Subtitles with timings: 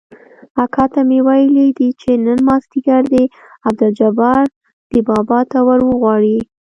[0.63, 3.23] اکا ته مې ويلي دي چې نن مازديګر دې
[3.67, 4.45] عبدالجبار
[4.91, 6.37] ده بابا ته وروغواړي.